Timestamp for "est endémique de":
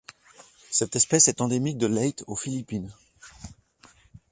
1.27-1.85